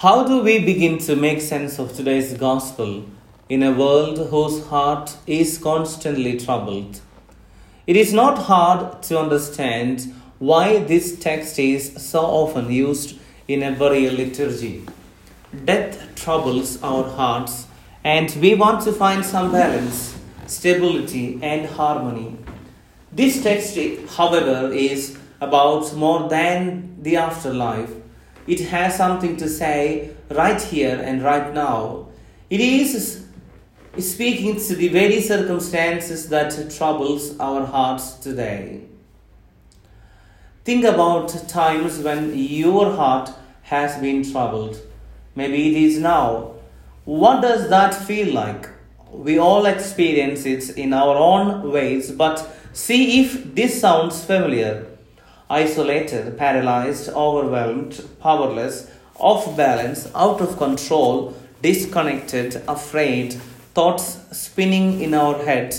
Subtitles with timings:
[0.00, 3.06] How do we begin to make sense of today's gospel
[3.48, 7.00] in a world whose heart is constantly troubled?
[7.86, 13.72] It is not hard to understand why this text is so often used in a
[13.72, 14.84] burial liturgy.
[15.64, 17.66] Death troubles our hearts,
[18.04, 20.14] and we want to find some balance,
[20.46, 22.36] stability, and harmony.
[23.12, 23.78] This text,
[24.10, 27.94] however, is about more than the afterlife.
[28.46, 32.06] It has something to say right here and right now.
[32.48, 33.24] It is
[33.98, 38.82] speaking to the very circumstances that troubles our hearts today.
[40.64, 43.30] Think about times when your heart
[43.62, 44.80] has been troubled.
[45.34, 46.54] Maybe it is now.
[47.04, 48.68] What does that feel like?
[49.10, 54.86] We all experience it in our own ways, but see if this sounds familiar.
[55.48, 63.34] Isolated, paralyzed, overwhelmed, powerless, off balance, out of control, disconnected, afraid,
[63.74, 65.74] thoughts spinning in our head,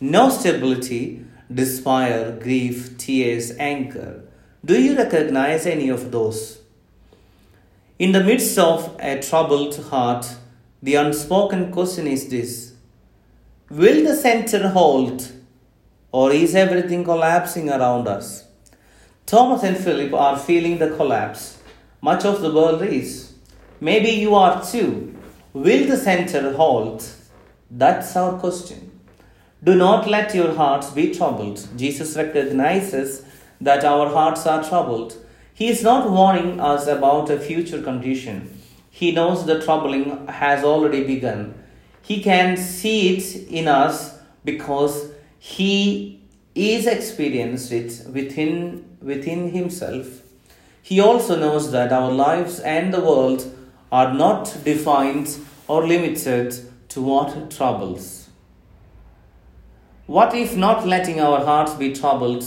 [0.00, 4.22] no stability, despair, grief, tears, anger.
[4.64, 6.60] Do you recognize any of those?
[7.98, 10.34] In the midst of a troubled heart,
[10.82, 12.74] the unspoken question is this
[13.70, 15.30] Will the center hold,
[16.10, 18.44] or is everything collapsing around us?
[19.26, 21.62] Thomas and Philip are feeling the collapse.
[22.00, 23.34] Much of the world is.
[23.80, 25.16] Maybe you are too.
[25.52, 27.04] Will the center hold?
[27.70, 29.00] That's our question.
[29.64, 31.66] Do not let your hearts be troubled.
[31.76, 33.24] Jesus recognizes
[33.60, 35.16] that our hearts are troubled.
[35.54, 38.58] He is not warning us about a future condition.
[38.90, 41.54] He knows the troubling has already begun.
[42.02, 46.20] He can see it in us because he
[46.54, 50.22] is experienced it within within himself.
[50.82, 53.54] He also knows that our lives and the world
[53.90, 55.36] are not defined
[55.68, 56.54] or limited
[56.88, 58.28] to what troubles.
[60.06, 62.44] What if not letting our hearts be troubled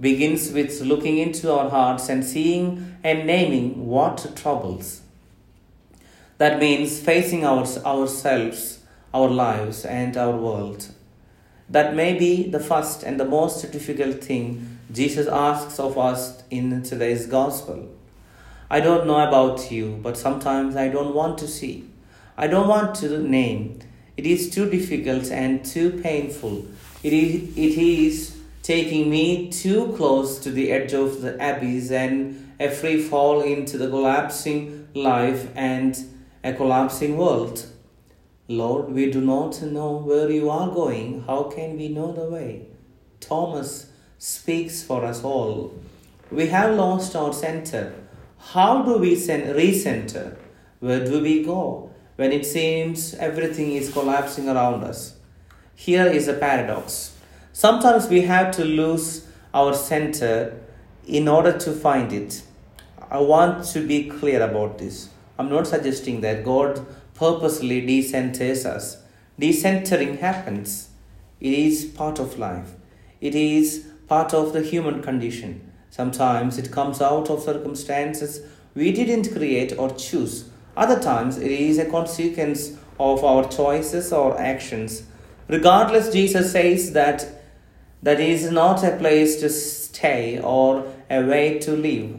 [0.00, 5.02] begins with looking into our hearts and seeing and naming what troubles?
[6.38, 8.80] That means facing our, ourselves,
[9.14, 10.88] our lives, and our world.
[11.68, 16.82] That may be the first and the most difficult thing Jesus asks of us in
[16.82, 17.88] today's gospel.
[18.70, 21.88] I don't know about you, but sometimes I don't want to see.
[22.36, 23.80] I don't want to name.
[24.16, 26.66] It is too difficult and too painful.
[27.02, 32.54] It is, it is taking me too close to the edge of the abyss and
[32.60, 35.98] a free fall into the collapsing life and
[36.44, 37.66] a collapsing world.
[38.48, 41.24] Lord, we do not know where you are going.
[41.26, 42.66] How can we know the way?
[43.18, 43.85] Thomas
[44.18, 45.74] speaks for us all.
[46.30, 47.94] We have lost our center.
[48.38, 50.36] How do we recenter?
[50.80, 55.16] Where do we go when it seems everything is collapsing around us?
[55.74, 57.16] Here is a paradox.
[57.52, 60.58] Sometimes we have to lose our center
[61.06, 62.42] in order to find it.
[63.10, 65.10] I want to be clear about this.
[65.38, 66.84] I'm not suggesting that God
[67.14, 69.02] purposely decenters us.
[69.40, 70.88] Decentering happens.
[71.40, 72.72] It is part of life.
[73.20, 75.72] It is part of the human condition.
[75.90, 78.40] Sometimes it comes out of circumstances
[78.74, 80.50] we didn't create or choose.
[80.76, 85.04] Other times it is a consequence of our choices or actions.
[85.48, 87.26] Regardless, Jesus says that
[88.02, 92.18] that is not a place to stay or a way to live.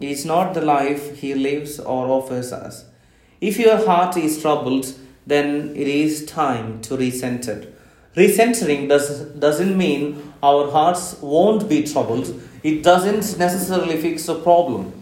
[0.00, 2.86] It is not the life he lives or offers us.
[3.40, 4.94] If your heart is troubled,
[5.26, 7.70] then it is time to recenter.
[8.16, 12.40] Recentering does, doesn't mean our hearts won't be troubled.
[12.62, 14.92] It doesn't necessarily fix the problem.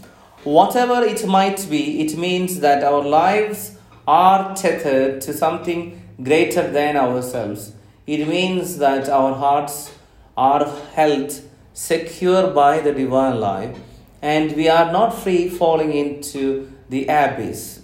[0.44, 6.96] Whatever it might be, it means that our lives are tethered to something greater than
[6.96, 7.72] ourselves.
[8.06, 9.92] It means that our hearts
[10.36, 11.40] are held
[11.72, 13.76] secure by the divine life
[14.22, 17.82] and we are not free falling into the abyss.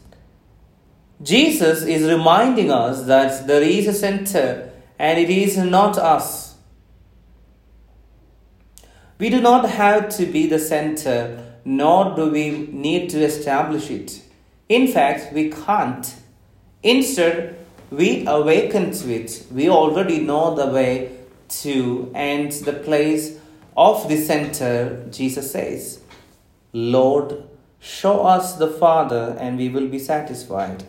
[1.22, 4.71] Jesus is reminding us that there is a center
[5.02, 6.54] and it is not us.
[9.18, 14.22] We do not have to be the center, nor do we need to establish it.
[14.68, 16.14] In fact, we can't.
[16.84, 17.58] Instead,
[17.90, 19.44] we awaken to it.
[19.50, 21.18] We already know the way
[21.62, 23.40] to and the place
[23.76, 26.00] of the center, Jesus says.
[26.72, 27.42] Lord,
[27.80, 30.84] show us the Father, and we will be satisfied.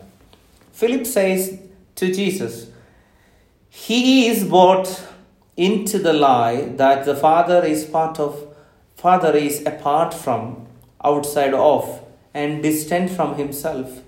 [0.70, 1.58] Philip says
[1.96, 2.70] to Jesus,
[3.76, 5.02] He is brought
[5.56, 8.54] into the lie that the Father is part of,
[8.94, 10.68] Father is apart from,
[11.04, 12.00] outside of,
[12.32, 14.00] and distant from Himself.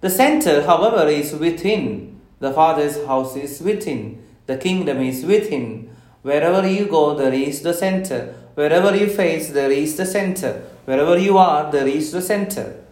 [0.00, 2.20] The center, however, is within.
[2.40, 4.22] The Father's house is within.
[4.46, 5.88] The kingdom is within.
[6.22, 8.34] Wherever you go, there is the center.
[8.54, 10.64] Wherever you face, there is the center.
[10.84, 12.84] Wherever you are, there is the center.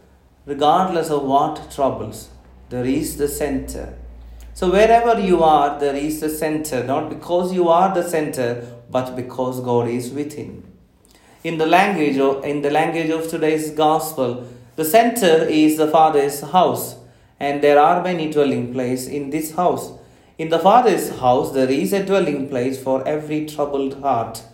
[0.46, 2.30] Regardless of what troubles,
[2.70, 3.98] there is the center.
[4.56, 9.16] So wherever you are, there is the center, not because you are the center, but
[9.16, 10.62] because God is within.
[11.42, 14.46] In the language of, in the language of today's gospel,
[14.76, 16.94] the center is the Father's house,
[17.40, 19.90] and there are many dwelling places in this house.
[20.38, 24.44] In the Father's house, there is a dwelling place for every troubled heart.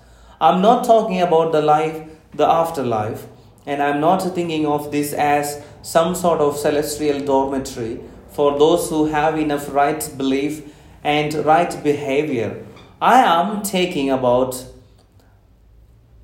[0.40, 3.26] I'm not talking about the life, the afterlife,
[3.66, 8.00] and I'm not thinking of this as some sort of celestial dormitory
[8.30, 10.62] for those who have enough right belief
[11.02, 12.64] and right behavior.
[13.00, 14.66] I am taking about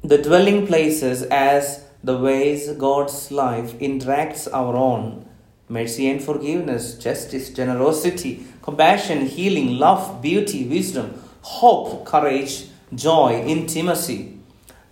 [0.03, 5.27] the dwelling places as the ways God's life interacts our own
[5.69, 14.39] mercy and forgiveness, justice, generosity, compassion, healing, love, beauty, wisdom, hope, courage, joy, intimacy.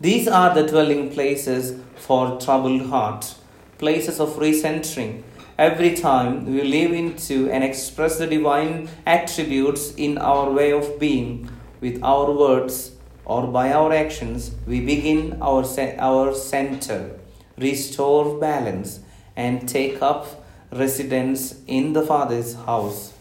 [0.00, 3.34] These are the dwelling places for troubled heart,
[3.78, 5.22] places of recentering,
[5.58, 11.48] every time we live into and express the divine attributes in our way of being
[11.80, 12.92] with our words
[13.24, 15.64] or by our actions, we begin our,
[15.98, 17.18] our center,
[17.56, 19.00] restore balance,
[19.36, 23.14] and take up residence in the Father's house.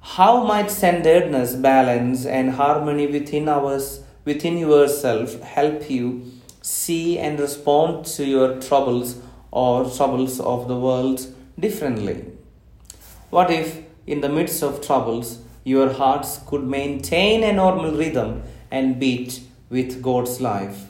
[0.00, 6.32] How might centeredness, balance, and harmony within ours, within yourself help you
[6.62, 9.20] see and respond to your troubles
[9.64, 11.20] or troubles of the world
[11.58, 12.16] differently?
[13.30, 19.00] What if, in the midst of troubles, your hearts could maintain a normal rhythm and
[19.00, 20.82] beat with God's life?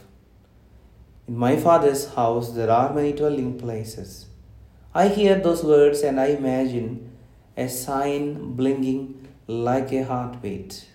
[1.29, 4.27] In my Father's house there are many dwelling places.
[4.95, 7.11] I hear those words and I imagine
[7.57, 10.87] a sign blinking like a heartbeat.